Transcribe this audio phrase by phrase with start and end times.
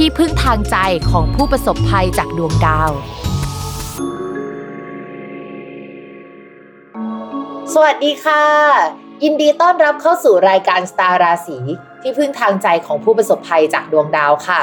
[0.00, 0.76] ที่พึ่งทางใจ
[1.10, 2.90] ของผู้ประสบภัยจากดวงดาว
[7.74, 8.44] สวัสดีค่ะ
[9.24, 11.58] ยินดีต้อนรับเข้าสู่รายการสตาร์ราศี
[12.02, 14.60] ที่พึ่งทางใจของผู้ประสบภัยจากดวงดาวค่ะ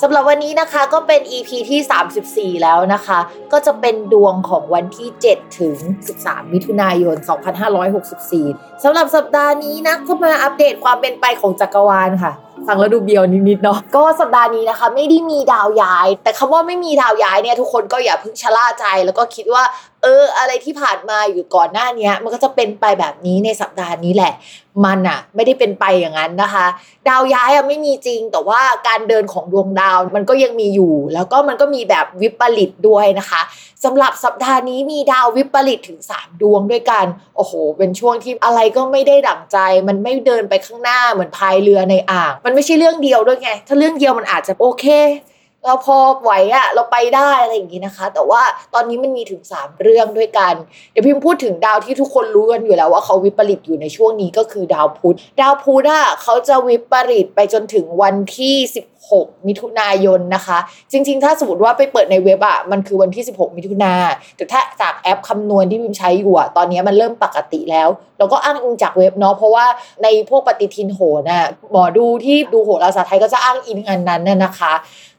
[0.00, 3.18] สำหรับวันนี้นะคะก็เป็น EP ที่ 34 แล้วนะคะ
[3.52, 5.76] ก็จะเป็นดวงของวันที่ 7 ถึง
[6.16, 7.16] 13 มิถุนายน
[8.00, 12.32] 2564 สำหรับสัปดาห์นี้นะก็มาอัปเดตความเป็นไปของจักรวาลค่ะ
[12.66, 19.64] ฟังแล้วดูเบียวนิดๆเนาะก็สัปดาห์นี้นะคะ ไม่ได้มีดาวย้าย แต่คำว่าไม่มีดาวย้ายเนี่ยทุกคนก็อย่าเพิ่งชะล่าใจ แล้วก็คิดว่า
[20.02, 24.32] เออ อะไรที่ผ่านมาอยู่ก่อนหน้านี้มันก็จะเป็นไปแบบนี้ในสัปดาห์นี้แหละ
[24.84, 26.66] มันอะไม่ได้เป็นไปอย่างนั้นนะคะ
[27.08, 33.40] ดาวย้ายอะไม่มีจริง แต่ว่าการเดินของดวงดาวมันก็ยังมีอยู่ แล้วก็มันก็มีแบบวิปริตด้วยนะคะ
[33.84, 44.86] สำหรับสัปดาห์นี้มีดาววิปริตถึง 3 ดวงด้วยกัน โอ้โห เป็นช่วงที่อะไรก็ไม่ได้ดั่งใจ มันไม่เดินไปข้างหน้าเหมือนพายเรือในอ่าง มันไม่ใช่เรื่องเดียวด้วยไง ถ้าเรื่องเดียวมันอาจจะโอเค
[45.66, 48.42] เราพอไหวอะเราไปได้อะไรอย่างงี้นะคะ แต่ว่า
[48.74, 50.54] ตอนนี้มันมีถึง 3 เรื่องด้วยกัน
[50.92, 58.56] เดี๋ยวพิมพูดถึงดาวที่ทุกคนรู้กันอยู่แล้วว่าเขาวิปริตอยู่ในช่วงนี้ก็คือดาวพุธ ดาวพุธอะเขาจะวิปริตไปจนถึงวันที่
[59.10, 60.58] 16 มิถุนายนนะคะ
[60.92, 63.94] จริง ๆ ถ้าสมมติว่าไปเปิดในเว็บอะมันคือวันที่ 16 มิถุนา
[64.36, 69.66] แต่ถ้าจากแอปคำนวณที่พิมใช้อยู่อะตอนนี้มันเริ่มปกติแล้ว เราก็อ้างอิงจากเว็บเนาะเพราะว่า
[70.02, 74.74] ในพวกปฏิทินโหน่ะหมอดูที่ดูโหราศาสตร์ไทยก็จะอ้างอิงอันนั้นน่ะนะคะ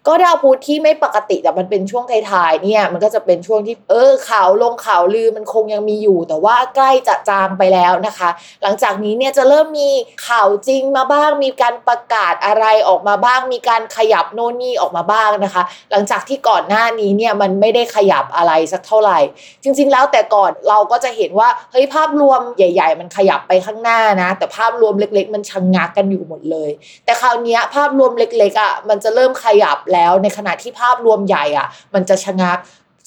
[0.08, 8.30] ก็ดาวพุธที่ไม่ปกติแต่มันเป็นช่วงท้ายๆเนี่ยมันก็จะเป็นช่วงที่เออข่าวลงข่าวลือมันคงยังมีอยู่ แต่ว่าใกล้จะจางไปแล้วนะคะ
[8.64, 9.90] หลังจากนี้เนี่ยจะเริ่มมี
[10.28, 19.20] ข่าวจริงมาบ้างมีการประกาศอะไรออกมาบ้างมีการการขยับโน่นนี่ออกมาบ้างนะคะ หลังจากที่ก่อนหน้านี้เนี่ยมันไม่ได้ขยับอะไรสักเท่าไหร่
[19.64, 26.70] จริง ๆ แล้วแต่ก่อนเราก็จะเห็นว่าเฮ้ยภาพรวมใหญ่ ๆ มันขยับไปข้างหน้านะ แต่ภาพรวมเล็ก ๆ มันชะงงักกันอยู่หมดเลย
[27.06, 32.58] แต่คราวนี้ภาพรวมเล็กๆอะมันจะเริ่มขยับแล้วในขณะที่ภาพรวมใหญ่อะ มันจะชะงัก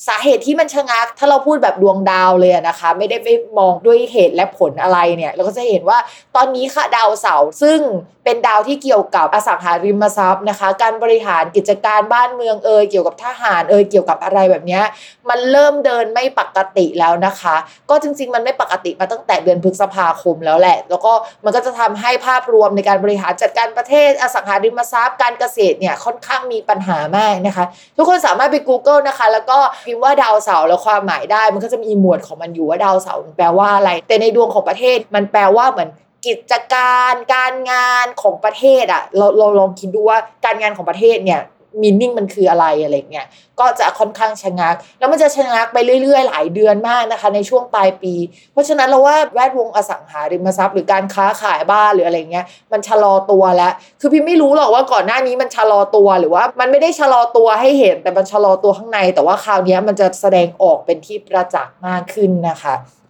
[0.06, 5.98] สาเหตุที่มันชะงัก ถ้าเราพูดแบบดวงดาวเลยนะคะ ไม่ได้ไปมองด้วยเหตุและผลอะไรเนี่ย เราก็จะเห็นว่า
[6.36, 7.80] ตอนนี้ค่ะดาวเสาร์ซึ่ง
[8.24, 14.80] เป็นดาวที่เกี่ยวกับอสังหาริมทรัพย์นะคะ การบริหารกิจการบ้านเมืองเอยเกี่ยวกับทหารเอยเกี่ยวกับอะไรแบบนี้
[15.28, 17.56] มันเริ่มเดินไม่ปกติแล้วนะคะ
[17.90, 21.12] ก็จริง ๆ มันไม่ปกติมาตั้งแต่เดือนพฤษภาคมแล้วแหละ แล้วก็
[21.44, 27.64] มันก็จะทำให้ภาพรวมในการบริหารจัดการประเทศอสังหาริมทรัพย์ การเกษตรเนี่ยค่อนข้างมีปัญหามากนะคะ
[27.96, 35.90] ทุกคนสามารถไป Google นะคะ แล้วก็พิมพ์ว่าดาวเสาร์แล้วความหมายได้ มันก็จะมีหมวดของมันอยู่ว่าดาวเสาร์แปลว่าอะไร แต่ในดวงของประเทศมันแปลว่าเหมือน
[36.26, 41.40] กิจการการงานของประเทศอะเราเราลองคิดดูว่าการงานของประเทศเนี่ย
[41.82, 43.26] มีนิ่งมันคืออะไรอะไรเงี้ย
[43.58, 48.14] ก็จะค่อนข้างชะงัก แล้วมันจะชะงักไปเรื่อย ๆ หลายเดือนมากนะคะ ในช่วงปลายปี
[48.52, 62.74] เพราะฉะนั้นเราว่าแวดวงอสังหาริมทรัพย์หรือการค้าขายบ้านหรืออะไรเงี้ยมันชะลอตัวแล้ว คือพี่ไม่รู้หรอกว่าก่อนหน้านี้มันชะลอตัวหรือว่า มันไม่ได้ชะลอตัวให้เห็นแต่มันชะลอตัวข้างใน แต่ว่าคราวนี้มันจะแสดงออกเป็นที่ประจักษ์มากขึ้นนะคะ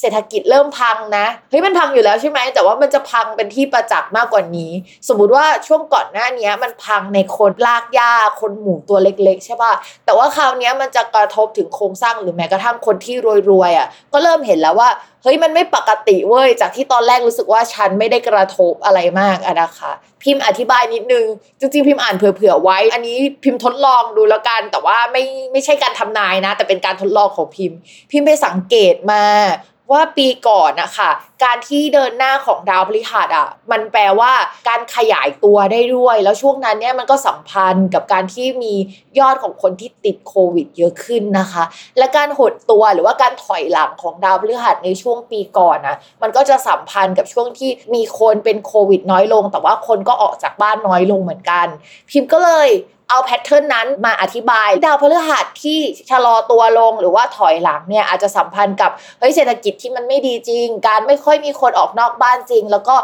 [0.00, 4.72] เศรษฐกิจเริ่มพังนะเฮ้ยมันพังอยู่แล้วใช่ไหมแต่ว่ามันจะพังเป็นที่ประจักษ์มากกว่านี้
[5.08, 9.72] สมมุติว่าช่วงก่อนหน้านี้มันพังในคนลากหญ้าคนหมู่ตัวเล็ก ๆ ใช่ป่ะ
[10.04, 13.16] แต่ว่าคราวนี้มันจะกระทบถึงโครงสร้างหรือแม้กระทั่งคนที่
[13.50, 14.90] รวยๆอะก็เริ่มเห็นแล้วว่า
[15.22, 19.92] เฮ้ยมันไม่ปกติเว้ยจากที่ตอนแรกรู้สึกว่าฉันไม่ได้กระทบอะไรมากอะนะคะ
[20.22, 21.26] พิมพ์อธิบายนิดนึง
[21.60, 27.78] จริงๆพิมพ์อ่านเผื่อๆไว้ อันนี้พิมพ์ทดลองดูแล้วกัน แต่ว่าไม่ไม่ใช่การทำนายนะ แต่เป็นการทดลองของพิมพ์
[28.10, 29.22] พิมพ์ไปสังเกตมา
[29.92, 31.10] ว่าปีก่อนนะคะ
[31.44, 34.32] การที่เดินหน้าของดาวพฤหัสอะมันแปลว่า
[34.68, 38.74] การขยายตัวได้ด้วย แล้วช่วงนั้นเนี่ยมันก็สัมพันธ์กับการที่มี
[39.18, 41.64] ยอดของคนที่ติดโควิด เยอะขึ้นนะคะ
[41.98, 51.66] และการหดตัวหรือว่าการถอยหลังของดาวพฤหัสในช่วงปีก่อนนะมันก็จะสัมพันธ์กับช่วงที่มีคนเป็นโควิด น้อยลง แต่ว่าคนก็ออกจากบ้านน้อยลงเหมือนกัน
[52.10, 52.68] พิมพ์ก็เลย
[53.10, 55.78] เอาแพทเทิร์นนั้นมาอธิบาย ดาวพฤหัสที่
[56.10, 62.96] ชะลอตัวลงหรือว่าถอยหลังเนี่ยอาจจะสัมพันธ์กับเฮ้ยเศรษฐกิจที่มันไม่ดีจริง การไม่ค่อยมีคนออกนอกบ้านจริง แล้วก็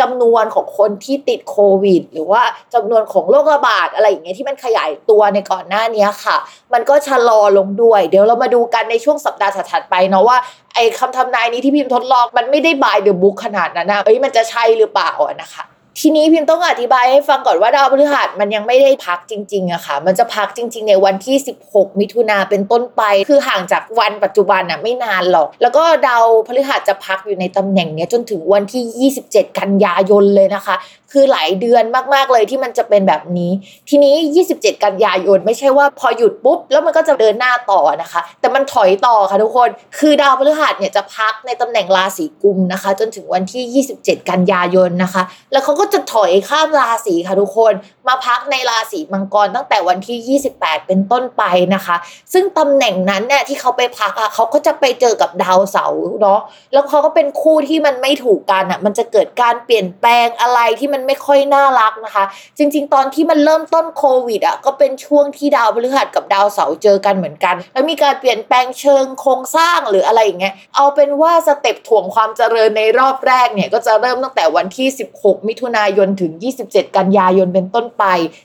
[0.00, 2.42] จำนวนของคนที่ติดโควิด หรือว่า
[2.74, 6.36] จำนวนของโรคระบาดอะไรอย่างเงี้ยที่มันขยายตัวในก่อนหน้านี้ค่ะ
[6.72, 10.38] มันก็ชะลอลงด้วย เดี๋ยวเรามาดูกันในช่วงสัปดาห์ถัดไปเนาะว่า
[10.74, 15.10] ไอ้คำทำนายนี้ที่พิมพ์ทดลองมันไม่ได้บายเดอะบุ๊กขนาดนั้นนะเอ้ยมันจะใช่หรือเปล่า
[15.42, 15.64] นะคะ
[16.00, 21.36] ทีนี้พิมต้องอธิบายให้ฟังก่อนว่าดาวพฤหัสมันยังไม่ได้พักจริงๆอะค่ะ มันจะพักจริง ๆ ในวันที่
[21.68, 30.76] 16 มิถุนาเป็นต้นไป คือห่างจากวันปัจจุบันอะไม่นานหรอก แล้วก็ดาวพฤหัสจะพักอยู่ในตำแหน่งเนี้ยจนถึงวันที่ 27 กันยายนเลยนะคะ
[31.12, 31.84] คือหลายเดือน
[32.14, 33.50] มากๆเลยที่มันจะเป็นแบบนี้
[33.88, 34.14] ทีนี้
[34.48, 45.22] 27 กันยายนไม่ใช่ว่าพอหยุดปุ๊บ แล้วมันก็จะเดินหน้าต่อนะคะ แต่มันถอยต่อค่ะทุกคน คือดาวพฤหัสเนี่ยจะพักในตำแหน่งราศีกุมนะคะ จนถึงวันที่ 27 กันยายนนะคะ
[45.52, 47.74] แล้วเขาก็จะถอยข้ามราศีค่ะทุกคน
[48.08, 51.42] มาพักในราศีมังกรตั้งแต่วันที่ 28 เป็นต้นไป
[51.74, 51.96] นะคะ
[52.32, 56.40] ซึ่งตำแหน่งนั้นเนี่ยที่เขาไปพักอะเขาก็จะไปเจอกับดาวเสาร์เนาะ
[56.72, 62.24] แล้วเขาก็เป็นคู่ที่มันไม่ถูกกันอะมันจะเกิดการเปลี่ยนแปลงอะไรที่มันไม่ค่อยน่ารักนะคะ
[62.58, 76.32] จริง ๆ ตอนที่มันเริ่มต้นโควิดอะก็เป็นช่วงที่ดาวพฤหัสกับดาวเสาร์เจอกันเหมือนกัน แล้วมีการเปลี่ยนแปลงเชิงโครงสร้างหรืออะไรอย่างเงี้ยเอาเป็นว่าสเต็ปถ่วงความเจริญในรอบแรกเนี่ยก็จะเริ่มตั้งแต่วันที่ 16 มิถุนายนถึง
[76.64, 78.04] 27 กันยายนเป็นต้นไป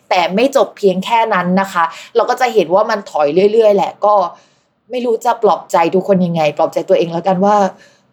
[0.09, 1.83] แต่ไม่จบเพียงแค่นั้นนะคะ
[2.15, 4.15] เราก็จะเห็นว่ามันถอยเรื่อย ๆ แหละก็
[4.89, 7.55] ไม่รู้จะปลอบใจทุกคนยังไง ปลอบใจตัวเองแล้วกันว่า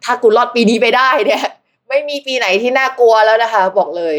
[0.05, 1.45] ถ้ากูรอดปีนี้ไปได้เนี่ย
[1.89, 4.17] ไม่มีปีไหนที่น่ากลัวแล้วนะคะ บอกเลย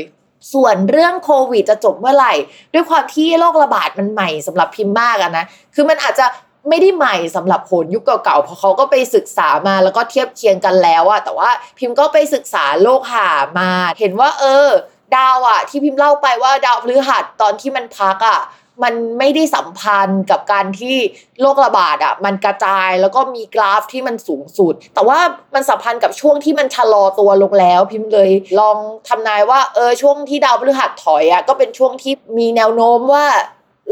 [0.53, 2.33] ส่วนเรื่องโควิดจะจบเมื่อไหร่
[2.73, 6.25] ด้วยความที่โรคระบาดมันใหม่สำหรับพิมพ์มากอะนะ คือมันอาจจะ
[6.69, 13.29] ไม่ได้ใหม่สำหรับโหนยุคเก่าๆ เพราะเขาก็ไปศึกษามาแล้วก็เทียบเคียงกันแล้วอะแต่ว่าพิมพ์ก็ไปศึกษาโลกหา
[13.59, 14.69] มา เห็นว่าเออ
[15.15, 18.39] ดาวอะที่พิมพ์เล่าไปว่าดาวพฤหัสตอนที่มันพักอะ
[18.83, 20.95] มันไม่ได้สัมพันธ์กับการที่
[21.41, 25.19] โรคระบาดอะมันกระจายแล้วก็มีกราฟที่มันสูงสุด แต่ว่า
[25.53, 28.29] มันสัมพันธ์กับช่วงที่มันชะลอตัวลงแล้ว พิมพ์เลย
[28.59, 28.77] ลอง
[29.07, 33.25] ทำนายว่าเออช่วงที่ดาวพฤหัสถอยอะก็เป็นช่วงที่มีแนวโน้มว่า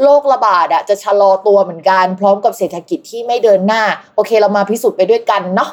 [0.03, 3.83] โรคระบาดอะจะชะลอตัวเหมือนกัน พร้อมกับเศรษฐกิจที่ไม่เดินหน้า
[4.15, 5.71] โอเคเรามาพิสูจน์ไปด้วยกันเนาะ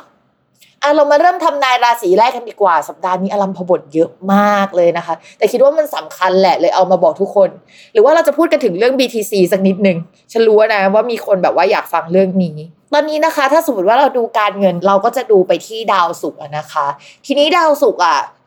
[0.82, 7.50] อะเรามาเริ่มทำนายราศีแรกกันดีกว่า สัปดาห์นี้อลัมพบทเยอะมากเลยนะคะ แต่คิดว่ามันสำคัญแหละเลยเอามาบอกทุกคน
[7.92, 9.98] หรือว่าเราจะพูดกันถึงเรื่อง BTC สักนิดหนึ่ง
[10.32, 12.56] ฉันรู้นะว่ามีคนแบบว่าอยากฟังเรื่องนี้
[12.92, 16.86] ตอนนี้นะคะ ถ้าสมมติว่าเราดูการเงินเราก็จะดูไปที่ดาวศุกร์นะคะ
[17.26, 18.18] ทีนี้ดาวศุกร์อะ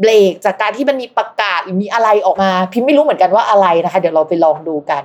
[0.00, 5.02] เบรกจากการที่มันมีประกาศหรือมีอะไรออกมา พิมพ์ไม่รู้เหมือนกันว่าอะไรนะคะ เดี๋ยวเราไปลองดูกัน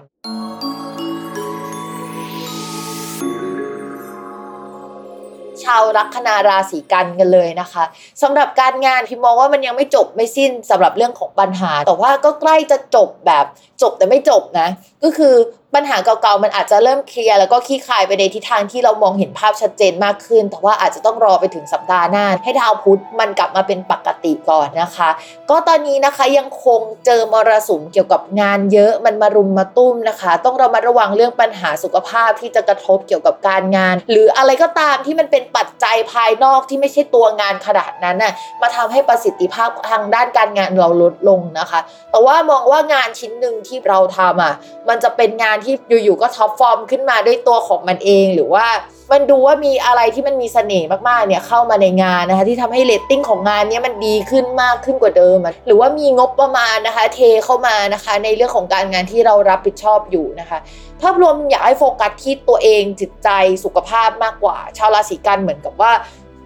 [5.63, 7.83] ชาวลัคนาราศีกันกันเลยนะคะ
[8.21, 13.45] สำหรับการงานพิมมองว่ามันยังไม่จบไม่สิ้นสำหรับเรื่องของปัญหา แต่ว่าก็ใกล้จะจบแบบ
[13.81, 14.67] จบแต่ไม่จบนะ
[15.03, 15.33] ก็คือ
[15.75, 25.09] ปัญหาเก่าๆ มันอาจจะเริ่มเคลียร์แล้วก็คลี่คลายไปในทิศทางที่เรามองเห็นภาพชัดเจนมากขึ้น แต่ว่าอาจจะต้องรอไปถึงสัปดาห์หน้า ให้ดาวพุธมันกลับมาเป็นปกติก่อนนะคะ
[25.49, 41.79] ก็ตอนนี้นะคะยังคงเจอมรสุมเกี่ยวกับงานเยอะมันมารุมมาตุ้มนะคะ ต้องเรามาระวังเรื่องปัญหาสุขภาพที่จะกระทบเกี่ยวกับการงาน หรืออะไรก็ตามที่มันเป็นปัจจัยภายนอกที่ไม่ใช่ตัวงานขนาดนั้นน่ะมาทำให้ประสิทธิภาพทางด้านการงานเราลดลงนะคะ
[42.11, 44.53] แต่ว่ามองว่างานชิ้นหนึ่งที่เราทำอะ
[44.89, 45.73] มันจะเป็นงานที่
[46.03, 48.67] อยู่ๆก็ top form ขึ้นมาด้วยตัวของมันเองหรือว่า
[49.11, 60.59] มันดูว่ามีอะไรที่มันมีเสน่ห์มากๆเนี่ยเข้ามาในงานนะคะที่ทำให้เรตติ้งของงานนี้มันดีขึ้นมากขึ้นกว่าเดิม หรือว่ามีงบประมาณนะคะเทเข้ามานะคะในเรื่องของการงานที่เรารับผิดชอบอยู่นะคะ
[61.01, 63.29] ภาพรวมอยากให้โฟกัสที่ตัวเองจิตใจ
[63.63, 65.91] สุขภาพมากกว่า ชาวราศีกันเหมือนกับว่า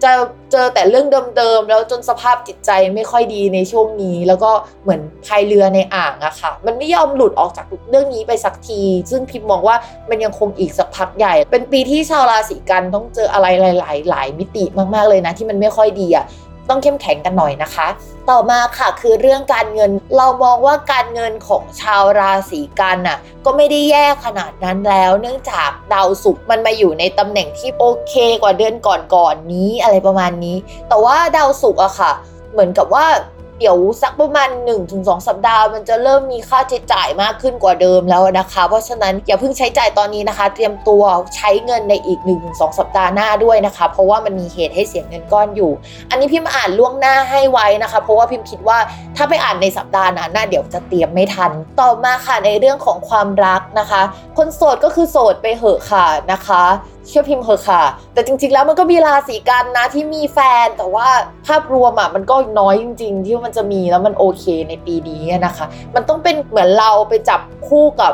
[0.04, 0.12] จะ
[0.52, 1.06] เจอแต่เรื่อง
[1.36, 4.50] เดิมๆแล้วจนสภาพจิตใจไม่ค่อยดีในช่วงนี้ แล้วก็
[4.82, 9.76] เหมือนพายเรือในอ่างอะค่ะ มันไม่ยอมหลุดออกจากเรื่องนี้ไปสักที ซึ่งพิมมองว่า
[10.10, 13.46] มันยังคงอีกสักพักใหญ่ เป็นปีที่ชาวราศีกันต้องเจออะไร
[13.80, 16.24] หลาย ๆ หลายมิติมากๆเลยนะ ที่มันไม่ค่อยดีอะ
[16.68, 17.88] ต้องเข้มแข็งกันหน่อยนะคะ
[18.30, 30.56] ต่อมาค่ะคือเรื่องการเงินเรามองว่าการเงินของชาวราศีกันน่ะก็ไม่ได้แย่ขนาดนั้นแล้ว เนื่องจากดาวศุกร์มันมาอยู่ในตำแหน่งที่โอเคกว่าเดือนก่อนๆนนี้อะไรประมาณนี้
[30.88, 32.12] แต่ว่าดาวศุกร์อะค่ะ
[32.52, 33.06] เหมือนกับว่า
[33.60, 34.48] เดี๋ยวสักประมาณ
[34.88, 41.02] 1-2 สัปดาห์ มันจะเริ่มมีค่าใช้จ่ายมากขึ้นกว่าเดิมแล้วนะคะ เพราะฉะนั้นอย่าเพิ่งใช้จ่ายตอนนี้นะคะ เตรียมตัว
[41.36, 45.72] ใช้เงินในอีก 1-2 สัปดาห์หน้าด้วยนะคะ เพราะว่ามันมีเหตุให้เสียเงินก้อนอยู่
[46.10, 48.78] อันนี้พิมพ์อ่านล่วงหน้าให้ไว้นะคะ เพราะว่าพิมพ์คิดว่า
[49.16, 54.02] ถ้าไปอ่านในสัปดาห์นั้นน่าเดี๋ยวจะเตรียมไม่ทัน ต่อมาค่ะในเรื่องของความรักนะคะ
[54.38, 56.64] คนโสดก็คือโสดไปเหอะค่ะนะคะ
[57.08, 57.82] เชื่อพิมพ์เหอค่ะ
[58.14, 61.08] แต่จริง ๆ แล้วมันก็มีราศีกันนะที่มีแฟน แต่ว่า
[61.46, 68.12] ภาพรวมอะมันก็น้อยจริง ๆ ที่มันจะมีแล้วมันโอเคในปีนี้นะคะ มันต้องเป็นเหมือนเราไปจับคู่กับ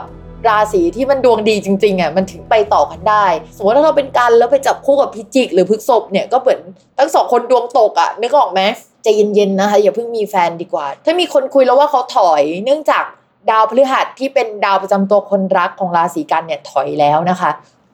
[0.49, 6.61] ราศีที่มันดวงดีจริงๆอะมันถึงไปต่อกันได้ สมมติถ้าเราเป็นกันแล้วไปจับคู่กับพิจิก หรือพฤกษบเนี่ยก็เหมือน
[6.99, 8.61] ทั้งสองคนดวงตกอะนึกออกไหม
[9.03, 13.05] ใจเย็นๆนะคะอย่าเพิ่งมีแฟนดีกว่า ถ้ามีคนคุยแล้วว่าเขาถอยเนื่องจาก
[13.51, 17.51] ดาวพฤหัสที่เป็นดาวประจำตัวคนรักของราศีกันเนี่ยถอยแล้วนะคะ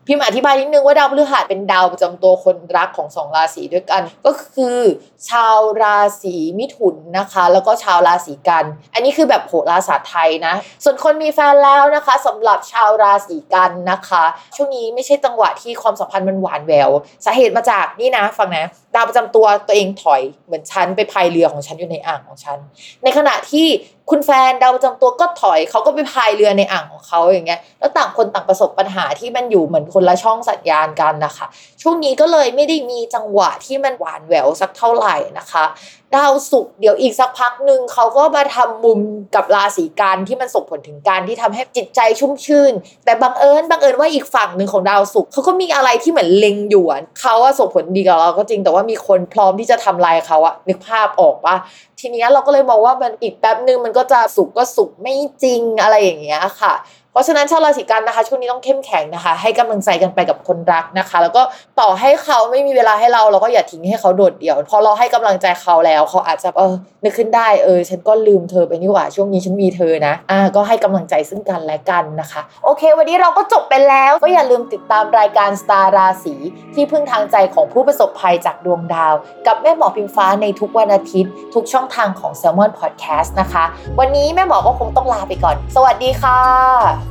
[0.07, 4.79] พิมพ์อธิบายนิดนึงว่าดาวพฤหัสเป็นดาวประจำตัวคนรักของสองราศีด้วยกัน ก็คือ
[5.29, 14.25] ชาวราศีมิถุนนะคะ แล้วก็ชาวราศีกัน อันนี้คือแบบโหราศาสตร์ไทยนะ ส่วนคนมีแฟนแล้วนะคะสำหรับชาวราศีกันนะคะ
[14.57, 16.91] ช่วงนี้ไม่ใช่จังหวะที่ความสัมพันธ์มันหวานแวว
[17.25, 22.59] สาเหตุมาจากนี่นะฟังนะดาวประจำตัวตัวเองถอยเหมือนฉันไปพายเรือของฉันอยู่ในอ่างของฉัน
[23.05, 23.67] ในขณะที่
[24.11, 31.47] คุณแฟนดาวประจำตัวก็ถอยเขาก็ไปพายเรือในอ่างของเขาอย่างเงี้ยแล้วต่างคนต่างประสบปัญหาที่มันอยู่เหมือนคนละช่องสัญญาณกันนะคะ
[31.83, 35.65] ช่วงนี้ก็เลยไม่ได้มีจังหวะที่มันหวานแหววสักเท่าไหร่นะคะ
[36.17, 39.01] ดาวศุกร์เดี๋ยวอีกสักพักหนึ่งเขาก็มาทำมุม
[39.35, 42.73] กับราศีกันที่มันส่งผลถึงการที่ทำให้จิตใจชุ่มชื่น
[43.05, 46.85] แต่บังเอิญบังเอิญว่าอีกฝั่งหนึ่งของดาวศุกร์เขาก็มีอะไรที่เหมือนเล็งอยู่
[47.21, 51.57] เขาว่าส่งผลดีกับเราก็จริงแต่ว่ามีคนพร้อมที่จะทำลายเขาอะนึกภาพออกปะ
[52.00, 56.75] ทีนี้เราก็เลยมองว่ามันอีกแป๊บหนึ่งมันก็จะสุกก็สุกไม่จริงอะไรอย่างเงี้ยค่ะ
[57.17, 61.43] เพราะฉะนั้นชาวราศีกันนะคะ ช่วงนี้ต้องเข้มแข็งนะคะ ให้กำลังใจกันไปกับคนรักนะคะ แล้วก็
[61.81, 76.35] ต่อให้เขาไม่มีเวลาให้เราเราก็อย่าทิ้งให้เขาโดดเดี่ยวพอเราให้กำลังใจเขาแล้ว เขาอาจจะเออนึกขึ้นได้เออฉันก็ลืมเธอไปนี่หว่าช่วงนี้ฉันมีเธอนะอ่าก็ให้กำลังใจซึ่งกันและกันนะคะ โอเค วันนี้เราก็จบไปแล้วก็อย่าลืมติดตามรายการสตาร์ราศี
[76.75, 79.15] ที่พึ่งทางใจของผู้ประสบภัยจากดวงดาว
[79.47, 83.65] กับแม่หมอพิมฟ้าในทุกวันอาทิตย์ ทุกช่องทางของ s ซ l m o n Podcast นะคะ
[83.99, 87.06] วันนี้แม่หมอก็คงต้องลาไปก่อน สวัสดีค่ะ